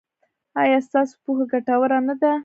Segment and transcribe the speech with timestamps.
[0.61, 2.31] ایا ستاسو پوهه ګټوره نه ده؟